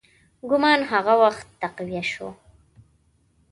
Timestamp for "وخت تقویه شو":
1.23-2.29